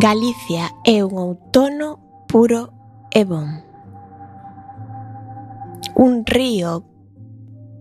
[0.00, 1.98] Galicia é un outono
[2.30, 2.70] puro
[3.10, 3.50] e bon.
[5.98, 6.86] Un río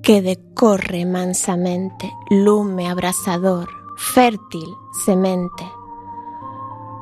[0.02, 4.66] que decorre mansamente, lume abrasador, fértil
[5.06, 5.62] semente,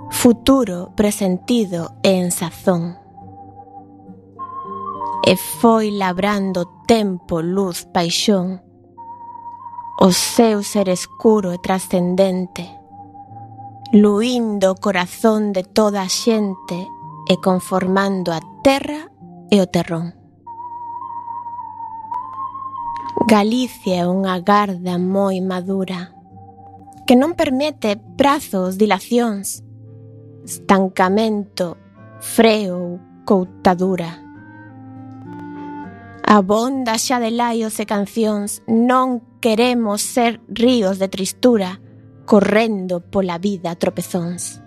[0.10, 3.00] futuro presentido e en sazón.
[5.24, 8.60] E foi labrando tempo, luz, paixón,
[9.96, 12.68] o seu ser escuro e trascendente,
[13.96, 16.76] luindo o corazón de toda a xente
[17.32, 19.08] e conformando a terra
[19.48, 20.12] e o terrón.
[23.24, 26.12] Galicia é unha garda moi madura
[27.08, 29.64] que non permite prazos, dilacións,
[30.44, 31.80] estancamento,
[32.20, 32.90] freo ou
[33.24, 34.20] coutadura.
[36.28, 41.80] Abonda xa de laios e cancións, non queremos ser ríos de tristura,
[42.26, 44.62] correndo pola vida tropezóns.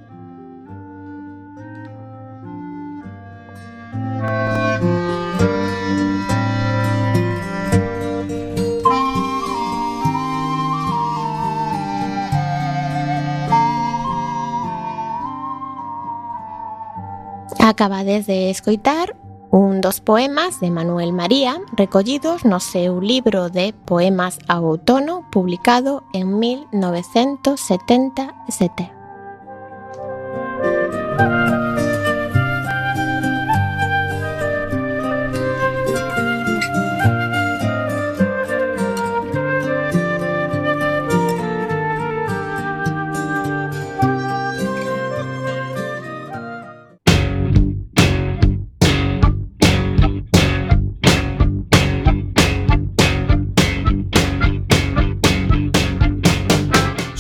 [17.61, 19.15] Acabades de escoitar
[19.51, 26.05] un dos poemas de Manuel María recollidos no seu libro de Poemas ao outono publicado
[26.13, 28.98] en 1977.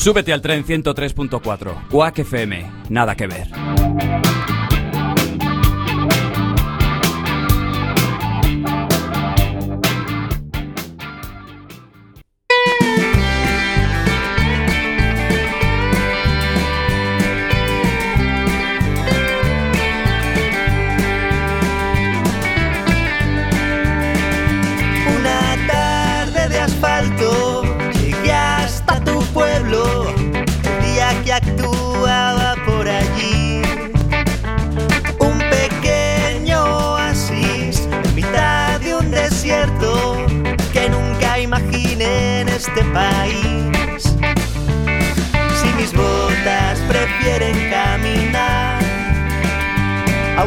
[0.09, 1.89] Súbete al tren 103.4.
[1.91, 2.65] Quack FM.
[2.89, 3.47] Nada que ver.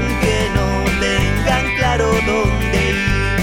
[0.02, 3.40] Aunque no tengan claro dónde ir.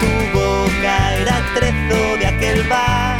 [0.00, 3.18] Tu boca era trezo de aquel bar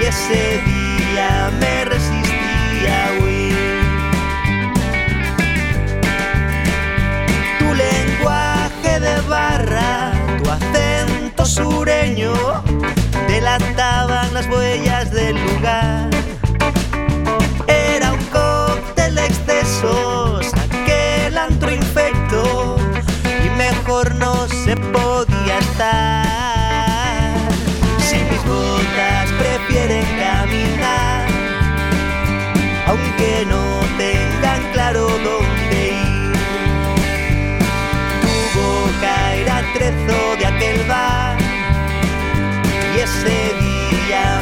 [0.00, 3.82] y ese día me resistí a huir.
[7.58, 10.12] Tu lenguaje de barra,
[10.42, 12.34] tu acento sureño,
[13.28, 16.11] delataban las huellas del lugar.
[33.22, 36.32] Aunque no tengan claro dónde ir.
[38.22, 41.36] Tu boca era trezo de aquel bar,
[42.94, 44.41] y ese día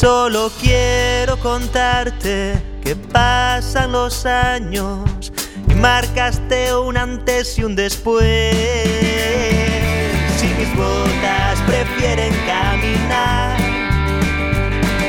[0.00, 5.32] Solo quiero contarte que pasan los años
[5.68, 8.54] y marcaste un antes y un después.
[10.36, 13.56] Si mis botas prefieren caminar,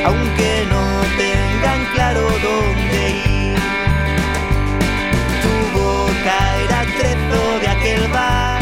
[0.06, 3.60] aunque no tengan claro dónde ir.
[5.40, 8.60] Tu boca era trezo de aquel bar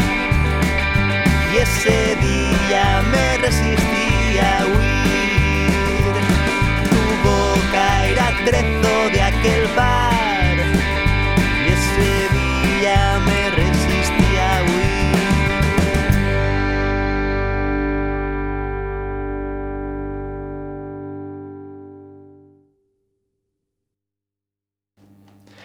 [1.51, 4.68] y ese día me resistía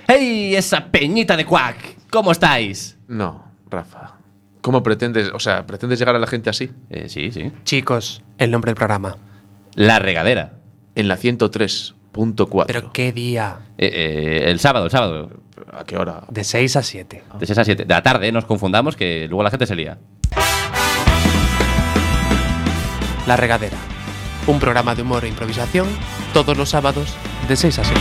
[0.06, 2.10] ¡Hey, esa peñita de Quack!
[2.10, 2.98] ¿Cómo estáis?
[3.08, 4.18] No, Rafa.
[4.60, 6.70] ¿Cómo pretendes, o sea, pretendes llegar a la gente así?
[6.90, 7.52] Eh, sí, sí.
[7.64, 9.16] Chicos, el nombre del programa.
[9.74, 10.58] La regadera.
[10.94, 12.64] En la 103.4.
[12.66, 13.60] Pero qué día.
[13.78, 15.30] Eh, eh, el sábado, el sábado.
[15.72, 16.22] ¿A qué hora?
[16.28, 17.24] De 6 a 7.
[17.38, 17.84] De 6 a 7.
[17.84, 19.98] De la tarde, nos confundamos, que luego la gente se lía.
[23.26, 23.76] La regadera.
[24.46, 25.88] Un programa de humor e improvisación
[26.34, 27.16] todos los sábados
[27.48, 28.00] de 6 a 7.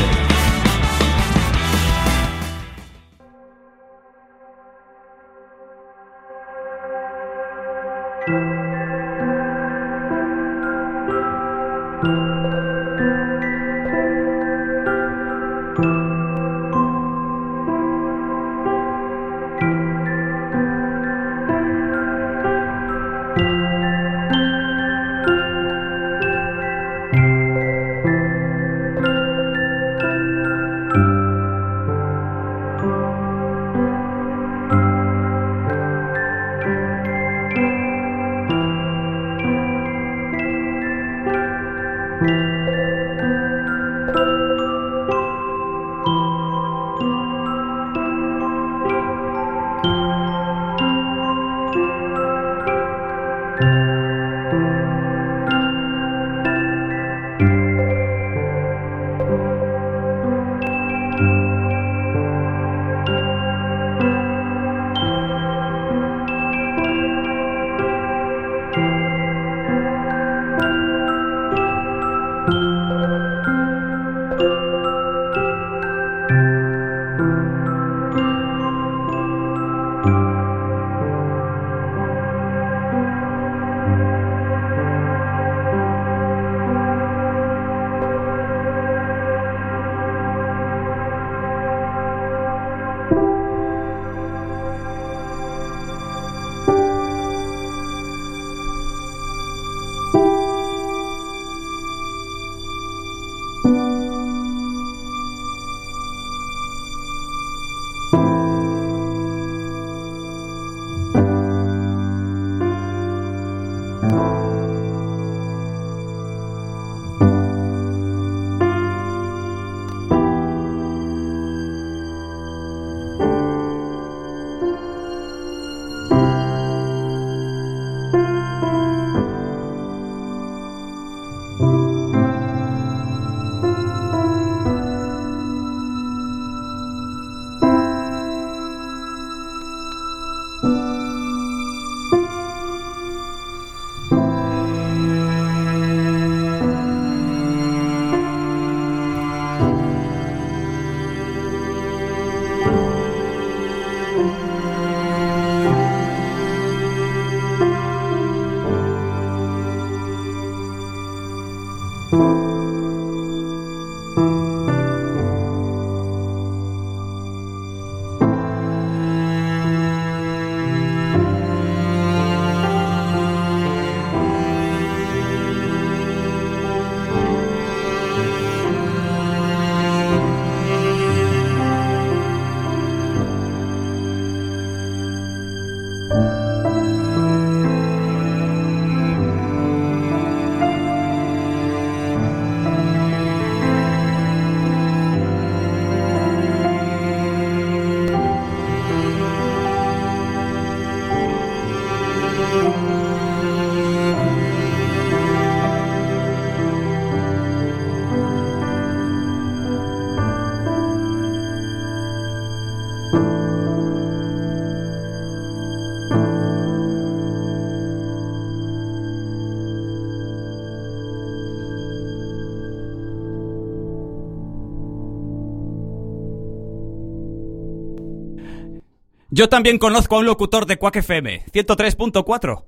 [229.43, 232.63] Yo también conozco a un locutor de Quack FM, 103.4.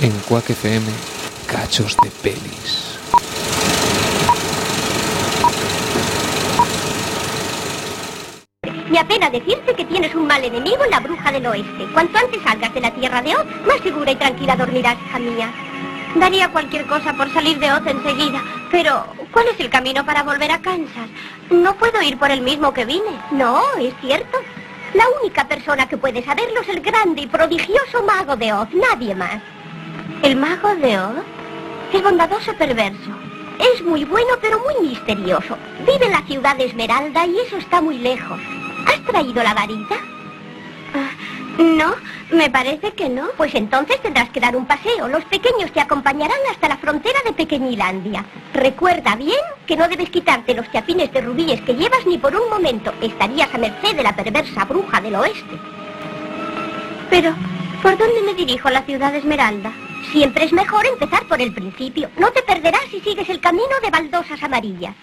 [0.00, 0.86] En Quack FM,
[1.48, 3.00] cachos de pelis.
[8.88, 11.88] Me apena decirte que tienes un mal enemigo en la bruja del oeste.
[11.92, 15.52] Cuanto antes salgas de la tierra de Oz, más segura y tranquila dormirás, hija mía.
[16.14, 18.40] Daría cualquier cosa por salir de Oz enseguida.
[18.70, 21.10] Pero, ¿cuál es el camino para volver a Kansas?
[21.50, 23.18] No puedo ir por el mismo que vine.
[23.32, 24.38] No, es cierto.
[24.94, 29.14] La única persona que puede saberlo es el grande y prodigioso mago de Oz, nadie
[29.14, 29.40] más.
[30.22, 31.24] ¿El mago de Oz?
[31.92, 33.10] Es bondadoso perverso.
[33.58, 35.56] Es muy bueno, pero muy misterioso.
[35.86, 38.38] Vive en la ciudad de Esmeralda y eso está muy lejos.
[38.86, 39.96] ¿Has traído la varita?
[41.58, 41.94] No,
[42.30, 43.28] me parece que no.
[43.36, 45.08] Pues entonces tendrás que dar un paseo.
[45.08, 48.24] Los pequeños te acompañarán hasta la frontera de Pequeñilandia.
[48.54, 52.48] Recuerda bien que no debes quitarte los chapines de rubíes que llevas ni por un
[52.48, 52.92] momento.
[53.00, 55.58] Estarías a merced de la perversa bruja del oeste.
[57.10, 57.34] Pero,
[57.82, 59.72] ¿por dónde me dirijo a la ciudad de Esmeralda?
[60.10, 62.10] Siempre es mejor empezar por el principio.
[62.18, 64.94] No te perderás si sigues el camino de baldosas amarillas.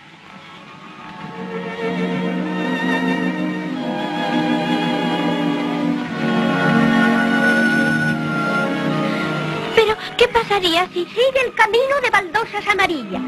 [10.49, 13.21] Pasaría si sigue el camino de baldosas amarillas?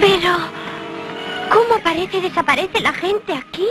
[0.00, 0.36] Pero,
[1.52, 3.68] ¿cómo parece desaparece la gente aquí?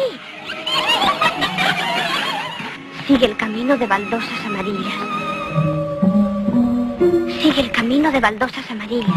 [3.07, 5.21] Sigue el camino de baldosas amarillas.
[8.01, 9.15] Sigue el camino de baldosas amarillas.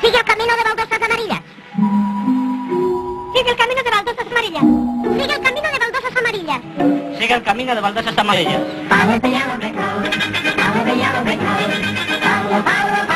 [0.00, 1.42] Sigue el camino de baldosas amarillas.
[3.34, 4.62] Sigue el camino de baldosas amarillas.
[5.18, 6.60] Sigue el camino de baldosas amarillas.
[7.20, 8.60] Sigue el camino de baldosas amarillas.
[12.54, 13.13] Because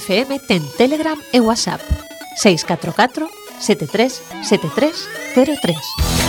[0.00, 1.82] FM ten Telegram e WhatsApp
[2.36, 3.28] 644
[3.60, 6.19] 73 7303.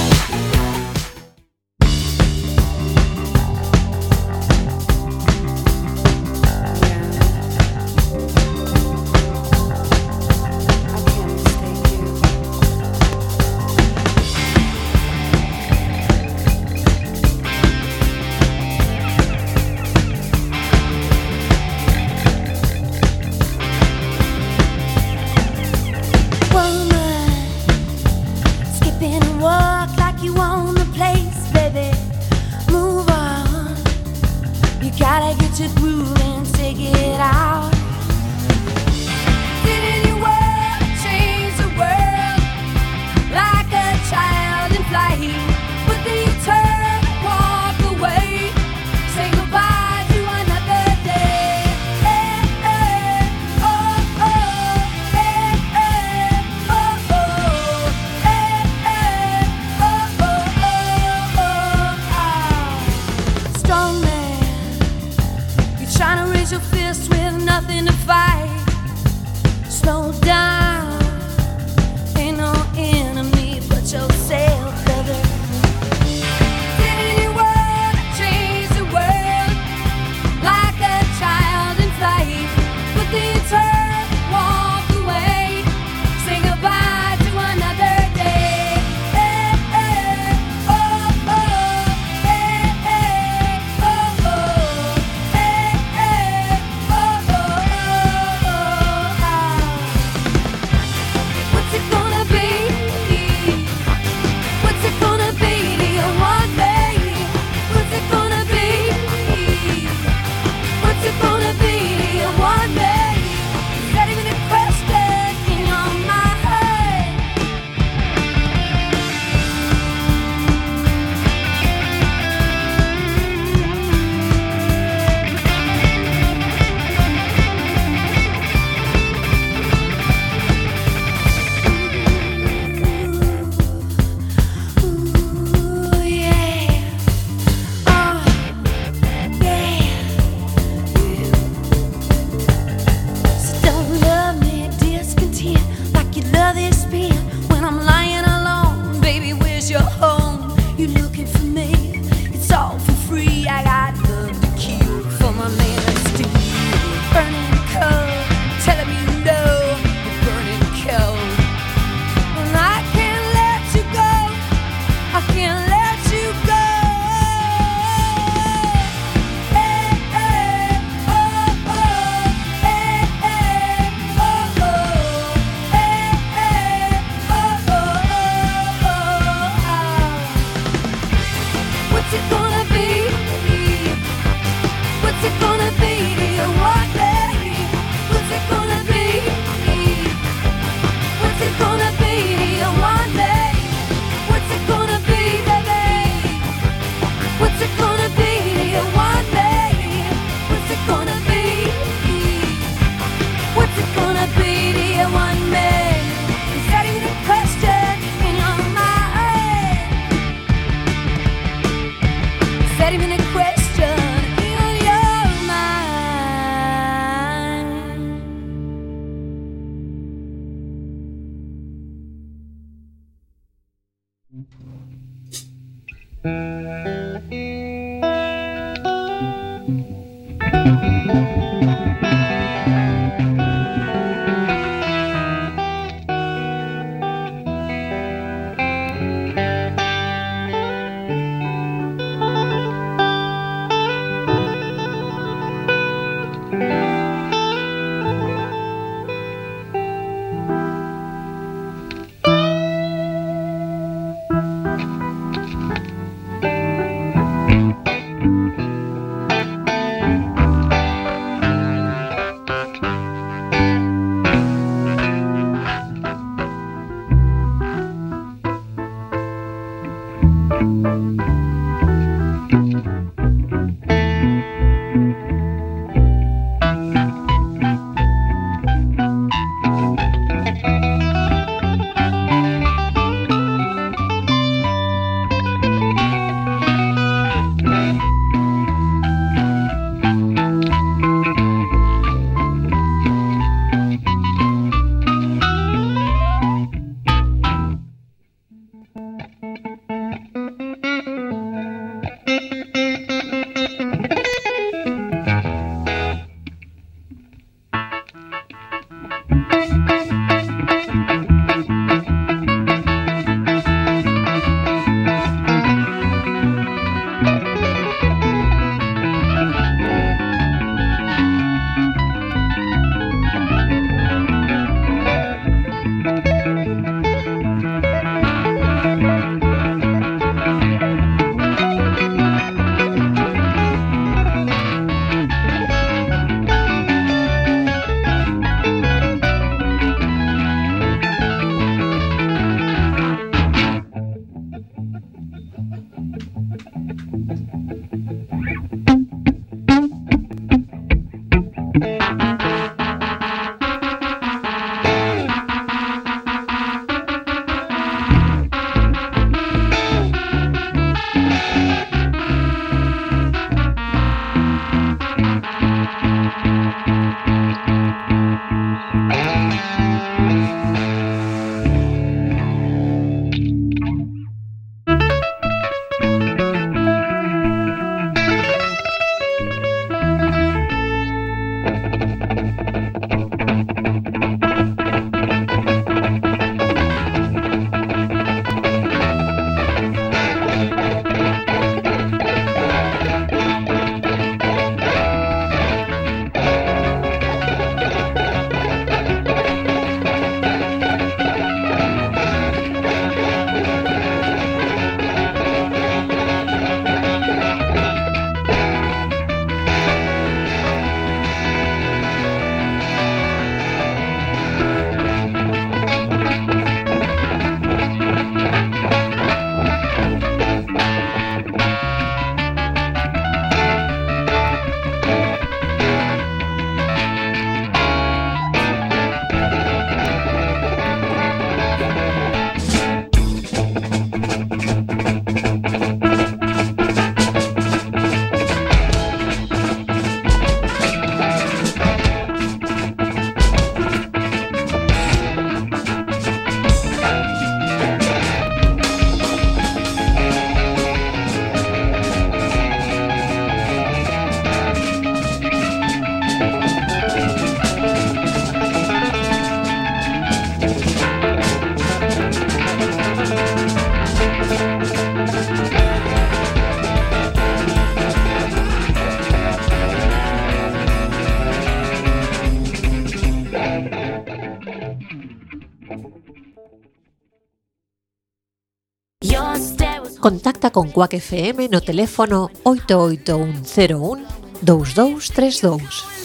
[480.61, 484.23] contacta con Quack FM no teléfono 88101
[484.61, 486.20] 2232.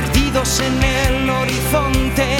[0.00, 2.38] Perdidos en el horizonte,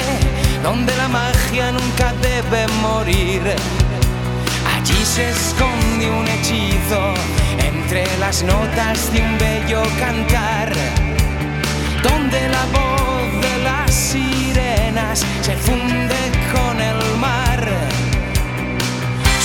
[0.63, 3.43] donde la magia nunca debe morir.
[4.75, 7.13] Allí se esconde un hechizo
[7.59, 10.73] entre las notas de un bello cantar,
[12.01, 16.19] donde la voz de las sirenas se funde
[16.55, 17.63] con el mar.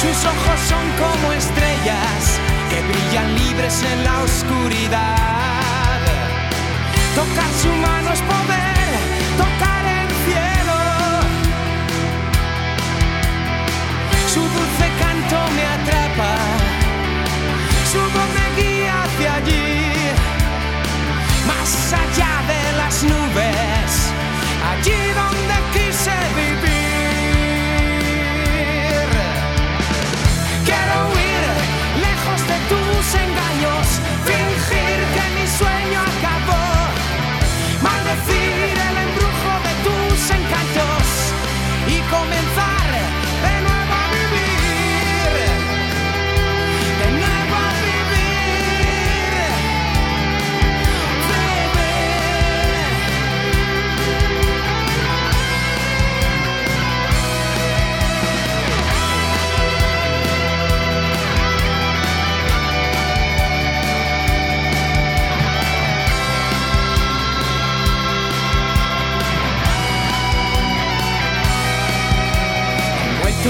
[0.01, 5.56] Sus ojos son como estrellas que brillan libres en la oscuridad.
[7.17, 8.99] Tocar su mano poder,
[9.39, 9.76] tocar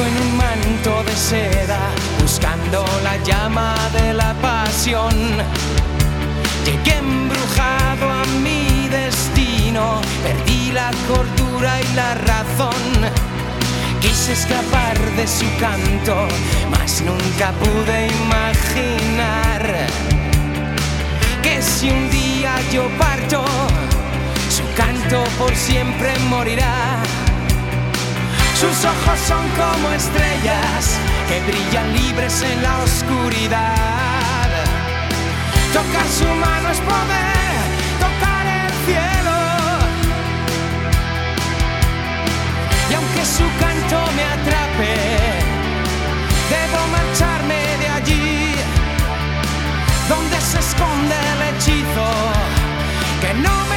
[0.05, 1.79] en un manto de seda,
[2.21, 5.15] buscando la llama de la pasión.
[6.65, 12.85] Llegué embrujado a mi destino, perdí la cordura y la razón.
[14.01, 16.29] Quise escapar de su canto,
[16.71, 19.87] mas nunca pude imaginar
[21.43, 23.45] que si un día yo parto,
[24.51, 27.03] su canto por siempre morirá.
[28.61, 34.49] Sus ojos son como estrellas que brillan libres en la oscuridad.
[35.75, 37.61] Tocar su mano es poder,
[38.01, 39.39] tocar el cielo.
[42.89, 44.95] Y aunque su canto me atrape,
[46.49, 48.55] debo marcharme de allí,
[50.09, 52.09] donde se esconde el hechizo
[53.21, 53.76] que no me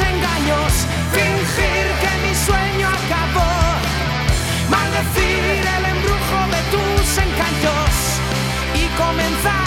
[0.00, 0.72] engaños,
[1.12, 3.52] fingir que mi sueño acabó,
[4.70, 7.90] maldecir el embrujo de tus encantos
[8.74, 9.63] y comenzar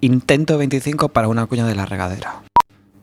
[0.00, 2.42] Intento 25 para una cuña de la regadera.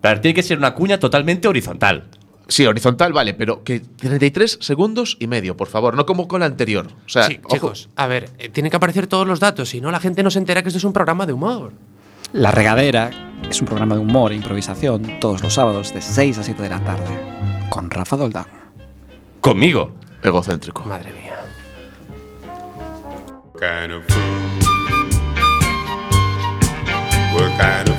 [0.01, 2.05] Claro, tiene que ser una cuña totalmente horizontal.
[2.47, 6.45] Sí, horizontal, vale, pero que 33 segundos y medio, por favor, no como con la
[6.45, 6.87] anterior.
[7.05, 7.55] O sea, Sí, ojo.
[7.55, 10.29] chicos, a ver, eh, tienen que aparecer todos los datos, si no la gente no
[10.29, 11.73] se entera que esto es un programa de humor.
[12.33, 13.09] La regadera
[13.49, 16.69] es un programa de humor e improvisación todos los sábados de 6 a 7 de
[16.69, 17.19] la tarde.
[17.69, 18.45] Con Rafa Doldán.
[19.41, 19.95] Conmigo.
[20.21, 20.83] Egocéntrico.
[20.85, 21.31] Madre mía.
[23.57, 24.03] kind of
[27.57, 27.95] kind of.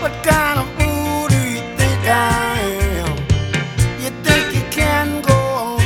[0.00, 2.60] What kind of fool do you think I
[3.02, 3.16] am?
[4.02, 5.80] You think you can go on?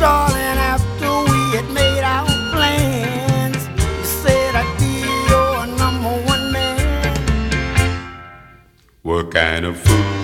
[0.00, 4.94] Darling, after we had made our plans, you said I'd be
[5.30, 7.14] your number one man.
[9.02, 10.17] What kind of fool?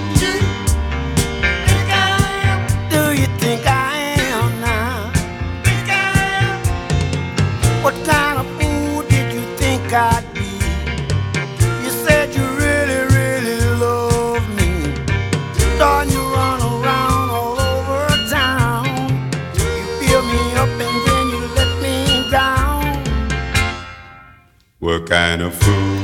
[25.07, 26.04] Kind of fool?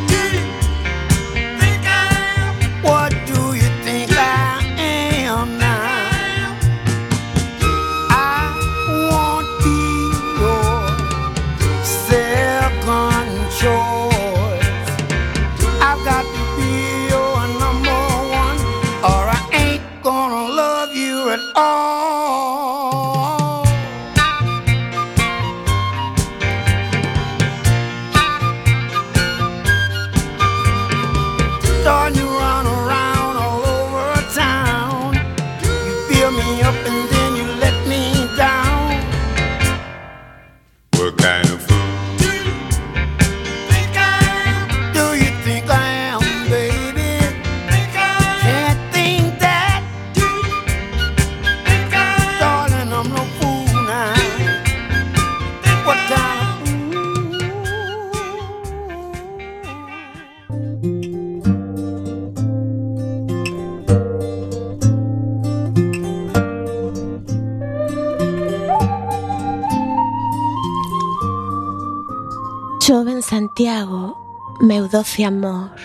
[74.80, 75.76] meu doce amor.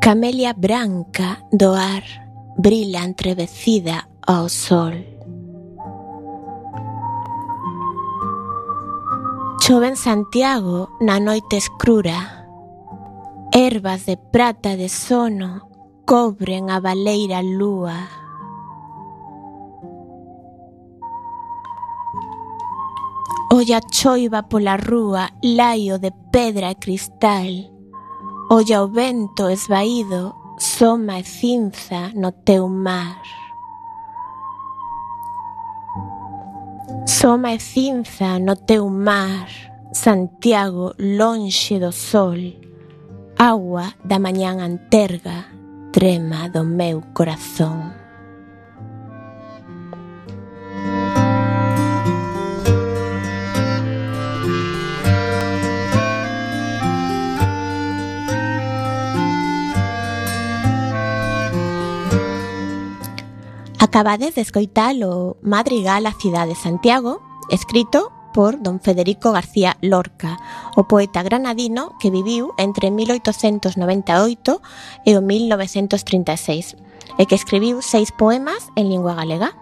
[0.00, 2.02] Camelia branca do ar
[2.56, 4.94] brila entrevecida ao sol.
[9.60, 12.48] Chove en Santiago na noite escura.
[13.52, 15.68] Ervas de prata de sono
[16.06, 18.21] cobren a baleira lúa.
[23.52, 27.52] Olla a choiva pola rúa, laio de pedra e cristal.
[28.48, 33.20] Olla o vento esvaído, soma e cinza no teu mar.
[37.06, 39.48] Soma e cinza no teu mar,
[39.92, 42.40] Santiago lonxe do sol.
[43.36, 45.44] Agua da mañán anterga,
[45.92, 48.01] trema do meu corazón.
[63.92, 67.20] Acabades de escoitar o Madrigal a cidade de Santiago,
[67.52, 70.40] escrito por don Federico García Lorca,
[70.80, 74.64] o poeta granadino que viviu entre 1898
[75.04, 76.80] e o 1936
[77.20, 79.52] e que escribiu seis poemas en lingua galega.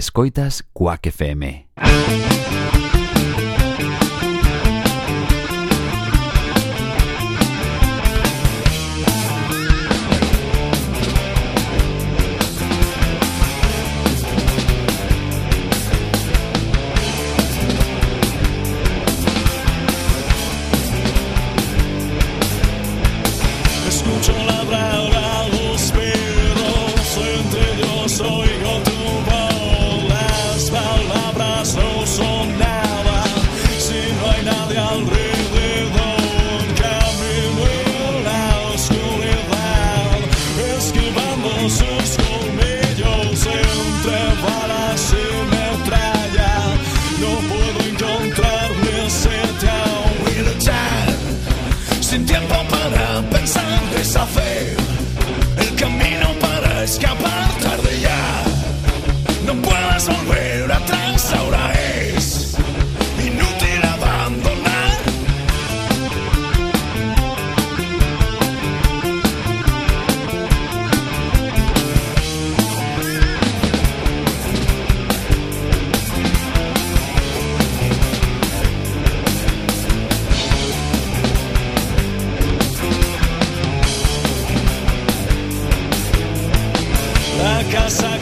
[0.00, 1.68] Escoitas Cuac FM.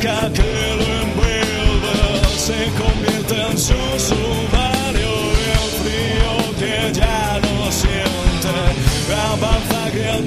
[0.00, 5.10] Casaca que lo envuelve se convierte en su sudario
[5.54, 10.26] el frío que ya no siente saltando el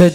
[0.00, 0.10] Você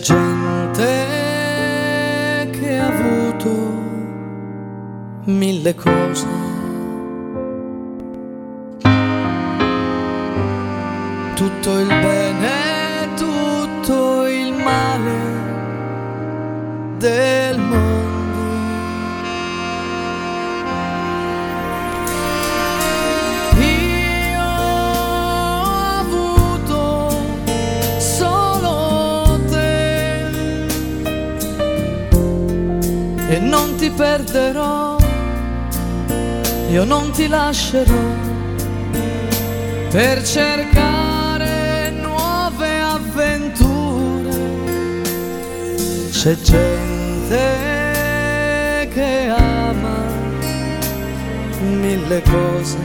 [33.27, 34.97] e non ti perderò,
[36.69, 38.23] io non ti lascerò.
[39.89, 44.29] Per cercare nuove avventure.
[46.11, 47.39] C'è gente
[48.93, 49.97] che ama
[51.61, 52.77] mille cose.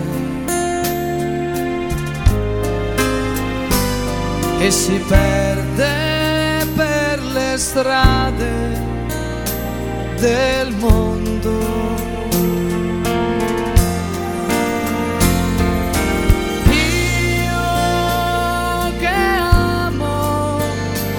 [4.58, 8.89] E si perde per le strade
[10.20, 11.18] del mondo.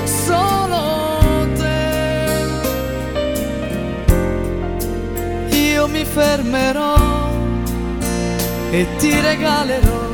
[0.04, 2.46] Solo te,
[5.56, 6.96] io mi fermerò
[8.72, 10.10] e ti regalerò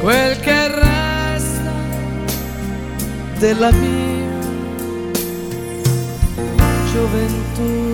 [0.00, 1.72] quel che resta
[3.38, 4.33] della mia
[6.94, 7.93] juventude.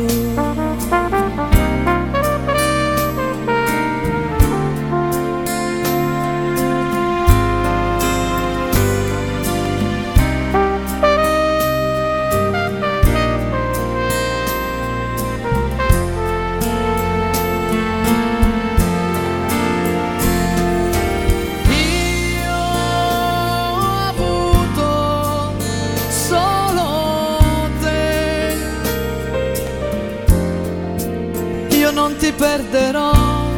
[32.32, 33.48] Perderò,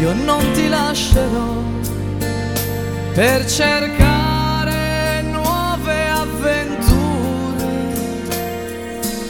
[0.00, 1.62] io non ti lascerò
[3.14, 7.68] per cercare nuove avventure.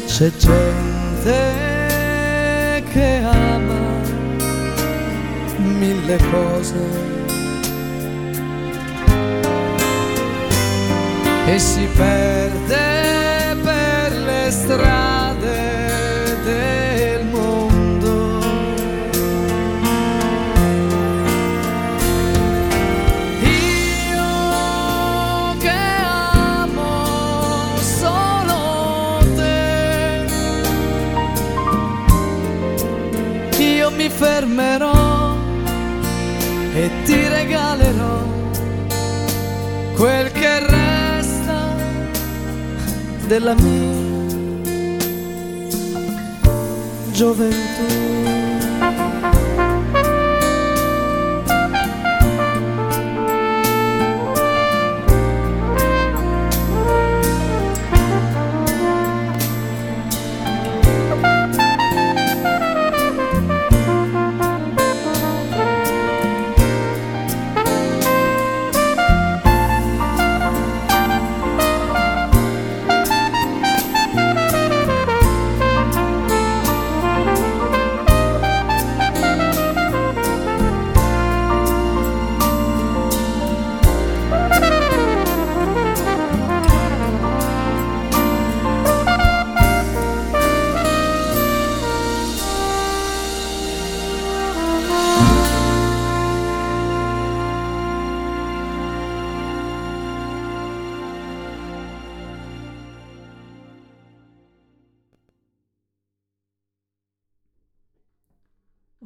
[0.06, 1.58] C'è gente
[2.92, 3.80] che ama
[5.56, 7.18] mille cose.
[11.52, 15.69] e si perde per le strade
[34.60, 35.36] fermerò
[36.74, 38.22] e ti regalerò
[39.96, 41.74] quel che resta
[43.26, 44.08] della mia
[47.12, 48.29] gioventù.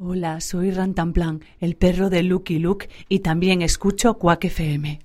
[0.07, 4.99] Hola, soy Rantanplan, el perro de Lucky Luke, y también escucho Quack FM.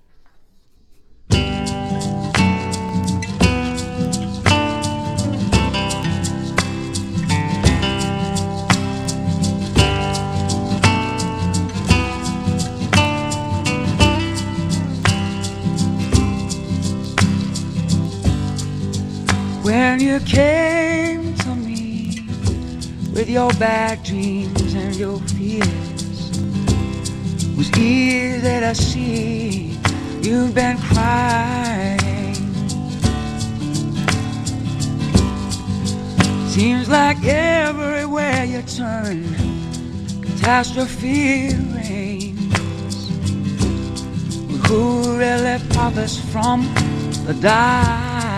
[19.62, 22.26] When you came to me
[23.14, 24.69] with your bad dreams
[25.00, 26.30] your fears,
[27.56, 27.70] was
[28.42, 29.78] that I see
[30.20, 32.34] you've been crying.
[36.48, 39.24] Seems like everywhere you turn,
[40.20, 43.08] catastrophe reigns.
[44.68, 46.60] Who really profits from
[47.24, 48.29] the dying?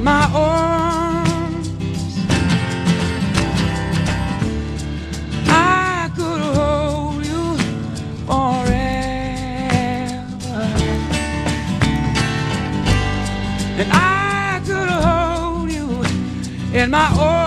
[0.00, 1.68] In my arms.
[5.46, 7.58] I could hold you
[8.26, 8.70] forever.
[13.78, 16.02] And I could hold you
[16.72, 17.39] in my arms.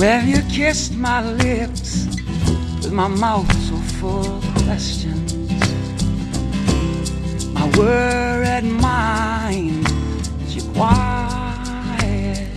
[0.00, 2.06] When you kissed my lips
[2.80, 5.52] with my mouth so full of questions,
[7.52, 9.86] my worried mind
[10.48, 12.48] you quiet.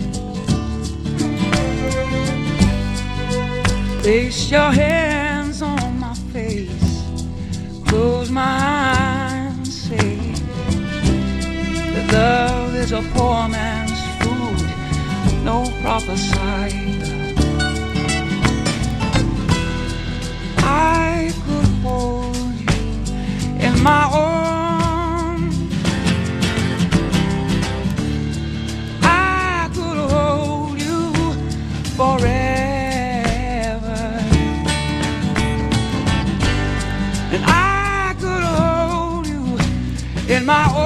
[4.00, 7.02] Place your hands on my face,
[7.86, 10.16] close my eyes, and say
[11.92, 17.13] that love is a poor man's food, no proper cider.
[23.84, 25.56] My arms.
[29.02, 31.12] I could hold you
[31.98, 32.38] forever.
[37.34, 39.58] And I could hold you
[40.34, 40.83] in my arms.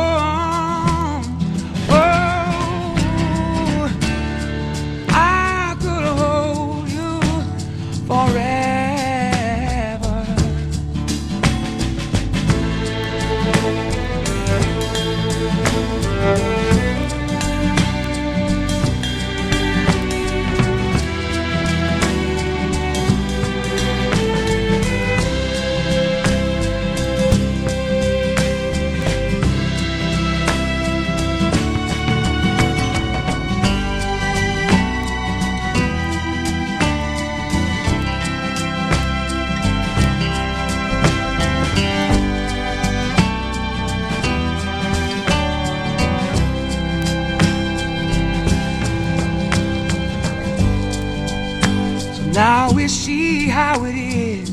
[52.38, 54.48] Now we see how it is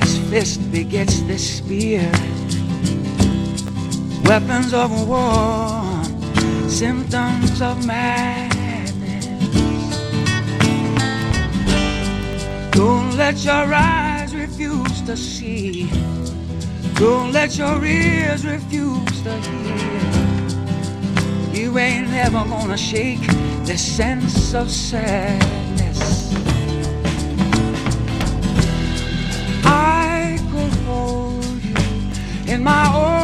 [0.00, 2.10] as fist begets the spear.
[4.24, 5.84] Weapons of war,
[6.66, 9.26] symptoms of madness.
[12.70, 15.90] Don't let your eyes refuse to see.
[16.94, 20.00] Don't let your ears refuse to hear.
[21.52, 23.26] You ain't never gonna shake
[23.66, 25.65] the sense of sadness.
[32.66, 33.15] my own.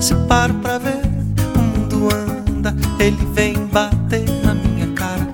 [0.00, 1.02] Se paro pra ver,
[1.54, 5.28] o mundo anda, ele vem bater na minha cara.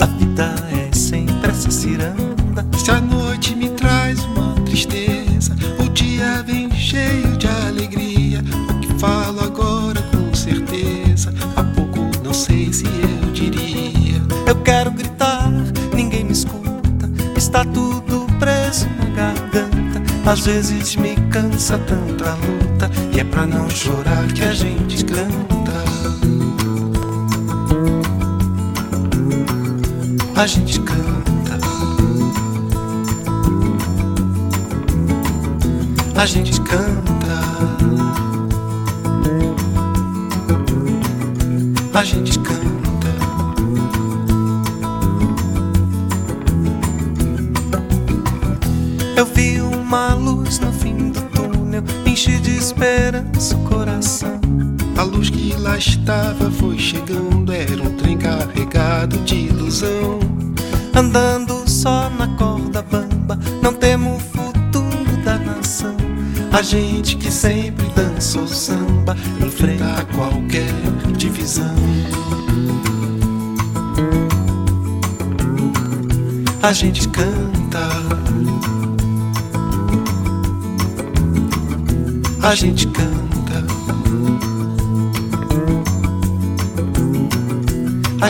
[0.00, 2.66] A vida é sempre essa ciranda.
[2.76, 8.40] Se a noite me traz uma tristeza, o dia vem cheio de alegria.
[8.68, 14.20] O que falo agora com certeza, há pouco não sei se eu diria.
[14.46, 15.50] Eu quero gritar,
[15.94, 17.08] ninguém me escuta.
[17.36, 20.02] Está tudo preso na garganta.
[20.30, 22.90] Às vezes me cansa tanto a luta.
[23.14, 24.19] E é pra não chorar
[56.10, 60.18] estava foi chegando, era um trem carregado de ilusão.
[60.92, 65.94] Andando só na corda bamba, não temo o futuro da nação.
[66.50, 70.74] A gente que sempre dançou samba, enfrenta qualquer
[71.16, 71.76] divisão.
[76.60, 77.88] A gente canta.
[82.42, 83.09] A gente canta.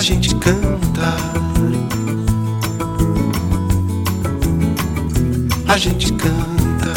[0.01, 1.15] A gente canta.
[5.69, 6.95] A gente canta.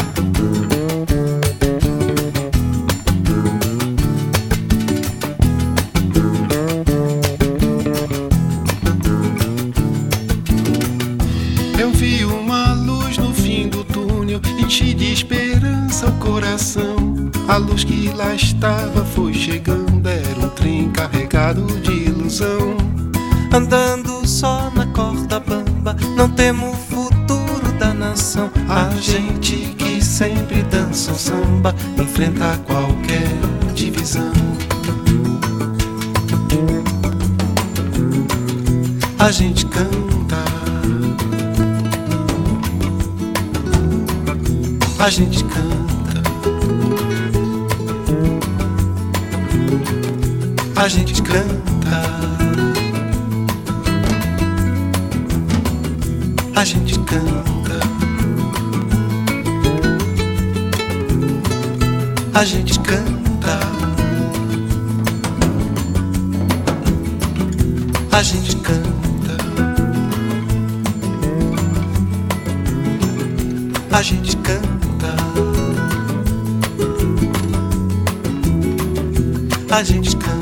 [11.78, 16.96] Eu vi uma luz no fim do túnel, enchi de esperança o coração.
[17.50, 19.33] A luz que lá estava foi
[23.54, 28.50] Andando só na corda bamba, não temo o futuro da nação.
[28.68, 33.30] A gente que sempre dança o samba, enfrenta qualquer
[33.76, 34.32] divisão.
[39.20, 40.44] A gente canta.
[44.98, 45.73] A gente canta.
[62.44, 63.58] A gente canta.
[68.12, 69.38] A gente canta.
[73.94, 75.16] A gente canta.
[79.72, 80.33] A gente canta.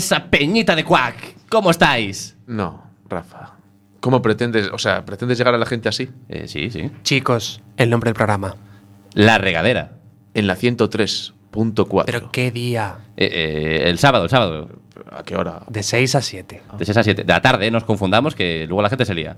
[0.00, 1.48] Esa peñita de Quack!
[1.50, 2.36] ¿Cómo estáis?
[2.46, 3.56] No, Rafa.
[4.00, 6.08] ¿Cómo pretendes, o sea, pretendes llegar a la gente así?
[6.30, 6.90] Eh, sí, sí.
[7.02, 8.56] Chicos, el nombre del programa.
[9.12, 9.92] La regadera.
[10.32, 12.04] En la 103.4.
[12.06, 12.96] ¿Pero qué día?
[13.18, 14.70] Eh, eh, el sábado, el sábado.
[15.10, 15.64] ¿A qué hora?
[15.68, 16.62] De 6 a 7.
[16.78, 17.24] De 6 a 7.
[17.24, 17.70] De la tarde, ¿eh?
[17.70, 19.36] nos confundamos, que luego la gente se lía.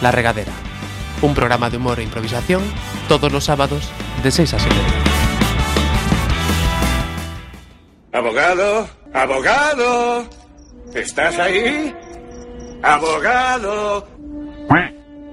[0.00, 0.52] La regadera.
[1.20, 2.62] Un programa de humor e improvisación
[3.08, 3.90] todos los sábados
[4.22, 4.76] de 6 a 7.
[8.16, 10.26] Abogado, abogado,
[10.94, 11.94] ¿estás ahí?
[12.82, 14.08] Abogado.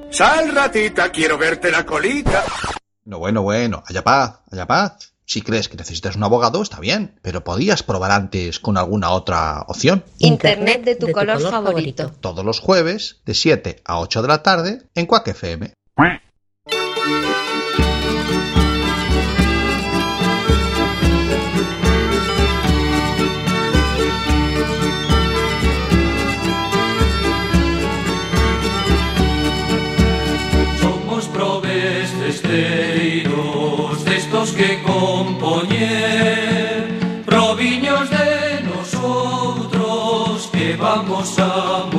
[0.10, 2.44] Sal ratita, quiero verte la colita.
[3.06, 5.14] No, bueno, bueno, haya paz, haya paz.
[5.24, 9.62] Si crees que necesitas un abogado, está bien, pero podías probar antes con alguna otra
[9.70, 10.04] opción.
[10.20, 12.12] Internet de tu, color, favorito.
[12.20, 15.72] Todos los jueves, de 7 a 8 de la tarde, en Quack FM.
[41.24, 41.93] awesome.